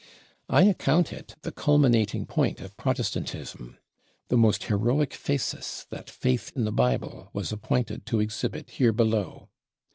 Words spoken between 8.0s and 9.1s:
to exhibit here